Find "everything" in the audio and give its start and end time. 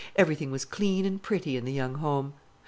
0.15-0.49